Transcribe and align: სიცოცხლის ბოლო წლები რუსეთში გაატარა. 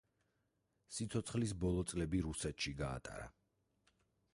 სიცოცხლის 0.95 1.55
ბოლო 1.65 1.85
წლები 1.93 2.25
რუსეთში 2.31 2.77
გაატარა. 2.83 3.33